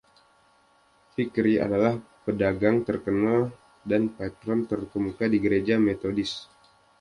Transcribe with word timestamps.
Vickery 1.17 1.53
adalah 1.65 1.93
pedagang 2.25 2.77
terkenal 2.87 3.39
dan 3.89 4.03
patron 4.15 4.59
terkemuka 4.71 5.25
di 5.33 5.37
Gereja 5.45 5.75
Methodist. 5.87 6.37